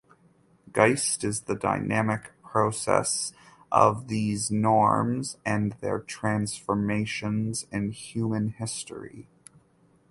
Geist 0.71 1.23
is 1.23 1.41
the 1.41 1.53
dynamic 1.53 2.31
process 2.41 3.33
of 3.71 4.07
these 4.07 4.49
norms 4.49 5.37
and 5.45 5.73
their 5.73 5.99
transformations 5.99 7.67
in 7.71 7.91
human 7.91 8.49
history. 8.49 9.27